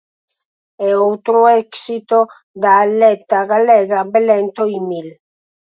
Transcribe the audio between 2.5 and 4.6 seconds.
da atleta galega Belén